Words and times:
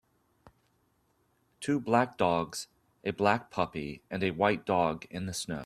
Two 1.59 1.79
black 1.79 2.17
dogs, 2.17 2.67
a 3.03 3.11
black 3.11 3.51
puppy, 3.51 4.01
and 4.09 4.23
a 4.23 4.31
white 4.31 4.65
dog 4.65 5.05
in 5.11 5.27
the 5.27 5.33
snow. 5.33 5.59